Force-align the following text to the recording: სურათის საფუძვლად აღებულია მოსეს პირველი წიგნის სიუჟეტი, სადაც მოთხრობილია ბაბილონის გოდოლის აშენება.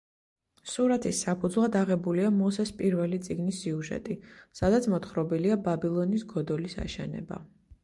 სურათის 0.69 1.19
საფუძვლად 1.25 1.77
აღებულია 1.81 2.31
მოსეს 2.37 2.71
პირველი 2.79 3.21
წიგნის 3.29 3.61
სიუჟეტი, 3.67 4.19
სადაც 4.63 4.89
მოთხრობილია 4.97 5.61
ბაბილონის 5.71 6.27
გოდოლის 6.35 6.79
აშენება. 6.89 7.43